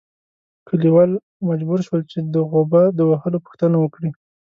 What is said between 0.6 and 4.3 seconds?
کلیوال مجبور شول چې د غوبه د وهلو پوښتنه وکړي.